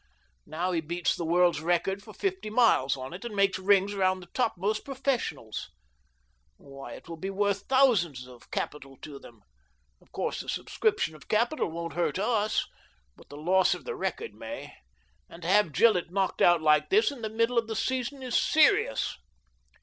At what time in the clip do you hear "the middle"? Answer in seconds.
17.21-17.59